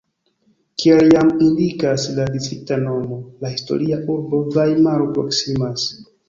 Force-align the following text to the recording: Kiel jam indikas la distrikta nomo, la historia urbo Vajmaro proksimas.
Kiel 0.83 1.03
jam 1.15 1.27
indikas 1.47 2.05
la 2.19 2.25
distrikta 2.37 2.79
nomo, 2.85 3.19
la 3.45 3.53
historia 3.53 4.01
urbo 4.15 4.41
Vajmaro 4.57 5.07
proksimas. 5.21 5.87